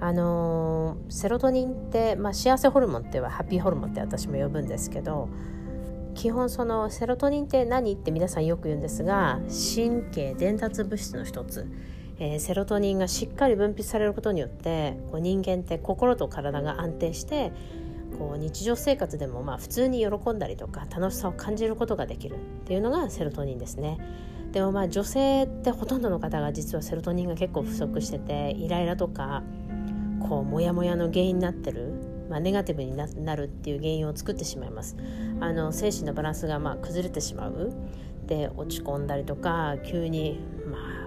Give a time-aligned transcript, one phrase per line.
[0.00, 5.28] あのー、セロトニンって、まあ、幸せホルモンってはハッピーホルモンって私も呼ぶんですけど
[6.14, 11.66] 基本そのセロトニンって何って皆さんよく言うんですが神経伝達物質の一つ、
[12.18, 17.52] えー、セロトニンがしっかり分泌されることによってこう人間って心と体が安定して
[18.18, 23.98] こう日常生活でもまあ普通に喜んだりとか楽しさを感じることができるっていうのがセロトニンですね。
[24.52, 29.42] でもまあ女性ってほとんどの方が実はセロトニンが結構不足しててイライラとか
[30.28, 31.92] こうモヤモヤの原因になってる、
[32.30, 34.96] まあ、ネガティブになるっていう原因を作ってしまいます。
[35.40, 37.72] あの精神のバランスがまあ崩れてしまう。
[38.26, 40.38] で落ち込んだりとか急に
[40.70, 40.98] まあ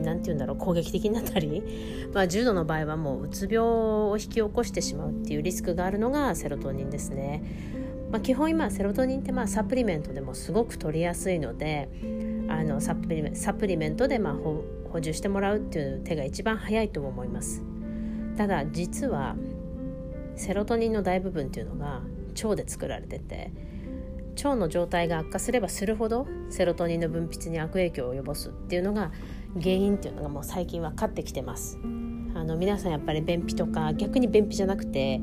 [0.00, 1.62] なんて言うんだろう攻撃的になったり、
[2.12, 7.42] まあ、重度の場合はもううつ病を引き起こしてしまうっていうリスクがあるのがセロトニンですね。
[8.10, 11.90] まあ、基本今セロトニンってまあサプリメントでもすごく取りやすいので
[12.48, 17.67] あのサプリサプリメントでまあ補充してもらうっていう手が一番早いと思います。
[18.38, 19.34] ただ実は
[20.36, 22.02] セロトニンの大部分っていうのが
[22.40, 23.50] 腸で作られてて
[24.36, 29.10] 腸の状態が悪化すればするほどセロトニンの分泌に悪影響を及ぼすっていうのが
[29.60, 31.80] 原因っていうのがもう最近分かってきてます。
[32.36, 35.20] あの皆さんやっぱり便秘とか逆に便秘じゃなくて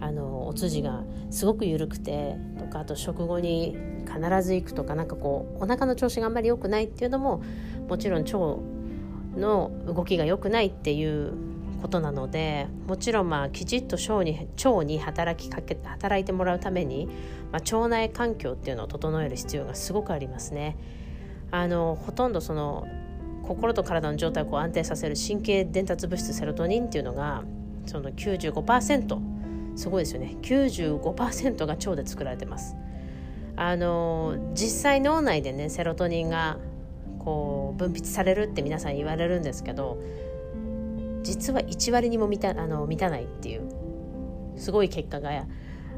[0.00, 7.42] あのお通じがすごく緩くてとかあと食後に必ず行くとかなんかこうお腹の調子があんまり良くないっていうのも
[7.88, 8.36] もちろん腸
[9.38, 11.32] の動きが良くないっていう
[11.80, 17.06] ことなのでもちろんまあきちっと腸に腸に働きかけ働いてもらうために、
[17.52, 20.76] まあ、腸内環境っていうのを整える必要がすごくありますね。
[21.50, 22.86] あのほとんどその
[23.42, 27.44] 心と体の状態をこう安定させる神経伝達物質セロトニンっていうのが
[27.86, 29.18] その95%
[29.76, 32.76] すごいですよね95%が腸で作られてます
[33.56, 36.58] あの実際脳内でねセロトニンが
[37.18, 39.98] こう分泌されるって皆さん言われるんですけど
[41.28, 43.62] 実は1割にも満たあの満たないっていう。
[44.56, 45.44] すごい結果が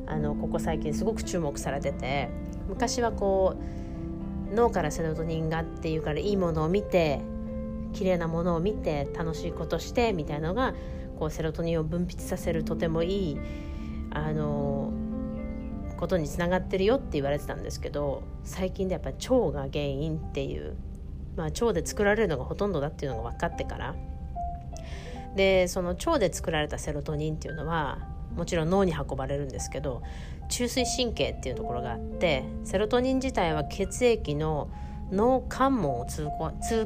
[0.07, 2.29] あのここ最近すごく注目されてて。
[2.69, 3.57] 昔はこ
[4.53, 7.21] う脳からセロトニンがっていうからいいものを見て
[7.93, 10.75] 綺麗なものを見て楽しいことしてみたいなのが
[11.19, 13.39] こうセロトニンを分泌させるとてもいい
[14.11, 14.93] あの
[15.97, 20.77] ことにつながってるよって言われてたんですけど最近でやっぱり腸が原因っていう、
[21.37, 23.95] まあ、腸で作られるのがほとんどだっていうのが分かってから。
[25.37, 27.99] でその腸で作られたセロトニンっていうのは
[28.37, 30.03] もちろん脳に運ばれるんですけど
[30.49, 34.71] 中枢神経っていうところがあってセロトニン自体は血液の
[35.13, 36.31] 脳関門を通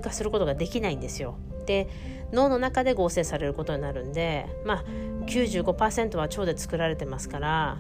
[0.01, 1.39] 過することができないんですよ。
[1.67, 1.89] で
[2.33, 4.85] 脳の中で合成されることになるんで、まあ、
[5.27, 7.79] 95%は腸で作られてますから、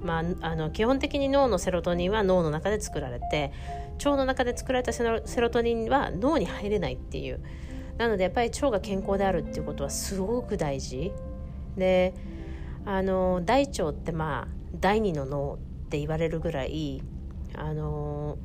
[0.00, 3.52] まあ、あの基本的に脳のセロトニンは脳の中で作られて
[3.98, 5.04] 腸の中で作られたセ
[5.40, 7.40] ロトニンは脳に入れないっていう
[7.98, 11.12] なのでやっぱり腸が健康であるっていうことはすごく大事
[11.76, 12.14] で
[12.86, 14.48] あの大腸ってまあ
[14.80, 17.02] 第二の脳って言われるぐらい
[17.54, 18.38] あの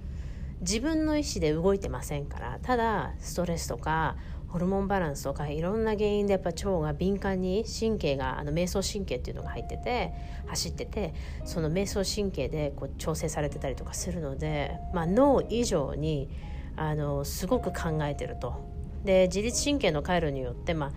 [0.61, 4.15] 自分の意思で動いてませんからただストレスとか
[4.47, 10.13] ホルモンバランスとかいろんな原因でやっぱ腸が敏感に神経があの迷走神経っていうのが入ってて
[10.47, 11.13] 走ってて
[11.43, 16.29] その迷走神経でこう調整されてたりとかするので、まあ、脳以上に
[16.75, 18.72] あのすごく考えてると。
[19.03, 20.91] で自律神経の回路によって、まあ、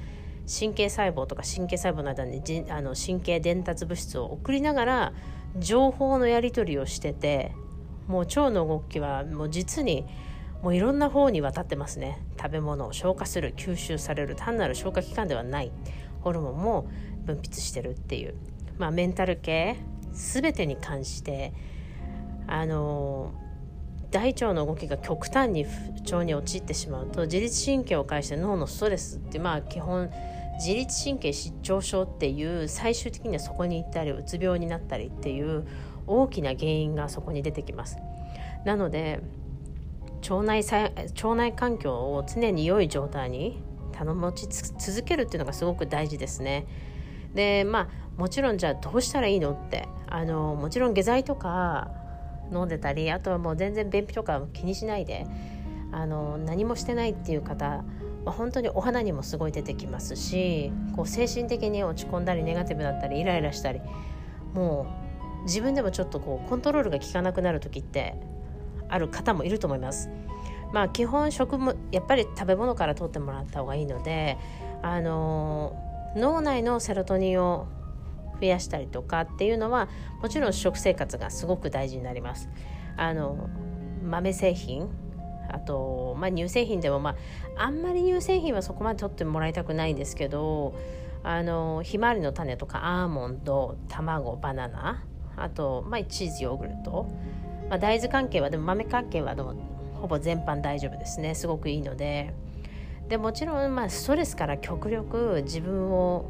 [0.48, 5.12] 神経細胞とか神経細胞の間にじあの神経伝達物質を送りながら
[5.58, 7.52] 情報のやり取りをしてて
[8.06, 10.06] もう腸の動きはもう実に
[10.62, 12.18] もういろんな方にわたってますね。
[12.40, 15.70] 食べ物を消化する吸収される単なる消化器官ではない。
[16.20, 16.88] ホルモンも
[17.24, 18.34] 分泌してるっていう、
[18.78, 19.76] まあ、メンタル系
[20.12, 21.52] 全てに関して
[22.48, 23.32] あの
[24.16, 30.10] 大腸の動きが極端に不調に陥ってしまうと自律神経を介して脳のストレスってまあ基本
[30.58, 35.66] 自律神経失調症っていう最終的にはそこに行ったりうつ病になったりっていう
[36.06, 37.98] 大きな原因がそこに出てきます。
[38.64, 39.20] なので
[40.22, 46.66] 腸内腸内環境を常に良い状態に頼持ち続けるっていうのがすごく大事ですね。
[47.34, 52.05] でまあもちろんじゃあどうしたらいいのってあのもちろん下剤とか
[52.52, 55.26] 飲んでたりあとはもう全然便秘とか気にしないで
[55.92, 57.84] あの何もしてないっていう方
[58.26, 63.80] ま、本当にお花にもすごい出てきますしこう精神的に落ち込んだりネガティブだったりイライラしたり
[64.52, 64.86] も
[65.42, 68.16] う自分でもちょっとこうコントロールが効かなくなる時って
[68.88, 70.10] ある方もいると思います。
[70.72, 74.36] まあ、基本食もやっぱり食べ物から取ってもらった方がいいので、
[74.82, 75.76] あの
[76.16, 77.68] 脳内のセロトニンを
[78.40, 79.88] 増やしたりとかっていうのは
[80.22, 82.48] もちろん食生活がすごく大事になります。
[82.96, 83.48] あの
[84.02, 84.88] 豆製品
[85.48, 87.10] あと、まあ、乳製品でも、ま
[87.56, 90.74] あ、あんまり乳製品はそこまで取ってもらいたくないんですけど
[91.22, 95.04] あのひまわりの種とかアーモンド卵バナナ
[95.36, 97.06] あと、まあ、チーズヨーグルト、
[97.68, 99.54] まあ、大豆関係はでも豆関係はでも
[100.00, 101.34] ほぼ全般大丈夫ですね。
[101.34, 102.32] すごくいいので。
[103.08, 106.26] でもちろん、まあ、ストレスから極力自分を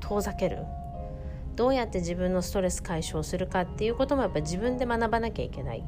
[0.00, 0.58] 遠ざける。
[1.56, 5.84] どうやって自分のストレス解消するかっていうこともやっぱ自分で学ばなきゃいけない。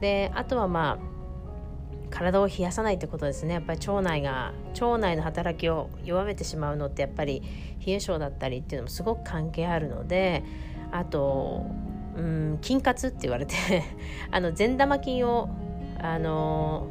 [0.00, 1.12] であとはまあ
[2.10, 3.54] 体を冷やさないってことですね。
[3.54, 7.42] やっぱり腸内が腸内の働きを弱めてしまうのってやっぱり
[7.84, 10.44] 冷え性だったりっていうのもすごく関係あるので
[10.90, 11.66] あと
[12.16, 13.54] うん筋活って言われて
[14.30, 15.48] あの善玉菌を
[16.00, 16.86] あの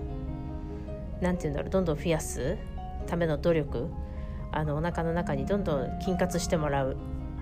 [1.22, 2.58] なんて言うんだろうどんどん増やす
[3.06, 3.90] ための努力
[4.52, 6.98] あのお腹の中にどんどん筋活してもらう、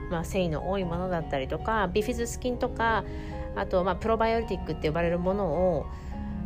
[0.10, 3.04] まあ、繊維の多いものだったりとかビフィズス菌とか
[3.56, 5.86] あと、まあ、プロバイオティックって呼ばれるものを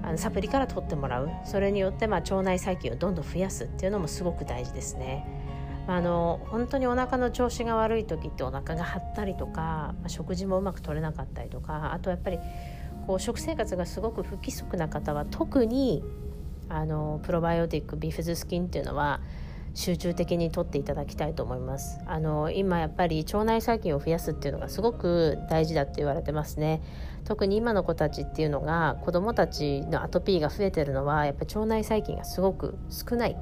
[0.03, 5.25] あのサプリから取ってもらうそれによって、まあ、腸内細菌をどんどん増やすっていうのもすごく大事ですね。
[5.85, 12.39] あの本当にお腹の調子が悪い時ってお腹が張ったりとか、まあ、食事もうまく取れなかったりとかあとやっぱり
[13.05, 16.01] こう食生活がすごく不規則な方は特に
[16.69, 19.19] あのプロバイオティックビフィズス菌っていうのは
[19.73, 21.99] 集中的にとっていただきたいと思います。
[22.05, 26.81] あの今やっぱり腸内細菌を増やすっていうのがすごく大事だって言われてますね。
[27.25, 33.37] 特に今の子たちっていうのが子どもたちのアトピーが増えてるのはやっぱ腸内細菌がすごく少ない。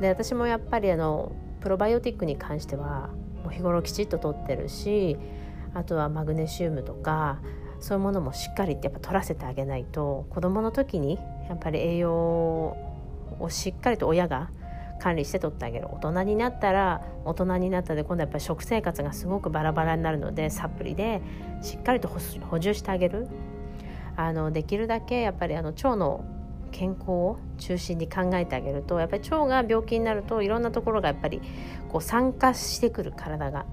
[0.00, 3.10] で私もやっぱりあのプロバイオティックに関しては
[3.44, 5.16] もう日頃きちっととってるし
[5.72, 7.40] あとはマグネシウムとか
[7.80, 11.18] そういうものもしっかりってやっぱ取らせてあげないと子どもの時に
[11.48, 14.50] やっぱり栄養をしっかりと親が
[15.04, 21.20] 管理して取ってあげる大人になったら大人になったで今度はやっぱり食生活がすごくバラバラになるのでサプリで
[21.60, 23.28] しっかりと補充してあげる
[24.16, 26.24] あのできるだけやっぱりあの腸の
[26.72, 31.42] 健康を中心に考えてあげるとやっぱり腸が病気になるといろんなところがやっぱり
[31.90, 33.66] こう酸化してくる体が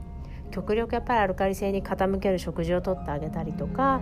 [0.52, 4.02] 極力やっぱりアルカリ性に傾ける食事をとってあげたりとか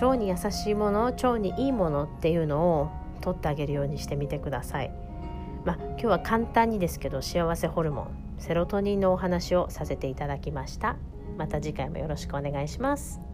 [0.00, 5.03] 腸に優しいもの腸にいいものっていうのをとってあげるようにしてみてください。
[5.64, 10.96] まあ、今日は簡単にですけど幸せホルモンセロトニンのお話をさせていただきました。
[11.38, 13.33] また次回もよろしくお願いします。